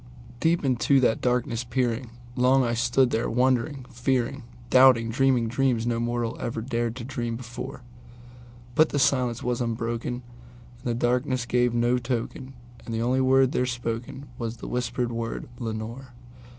[0.39, 5.99] Deep into that darkness peering, long I stood there wondering, fearing, Doubting, dreaming dreams no
[5.99, 7.83] mortals ever dared to dream before;
[8.73, 10.23] But the silence was unbroken,
[10.83, 15.11] and the stillness gave no token, And the only word there spoken was the whispered
[15.11, 16.13] word, "Lenore?"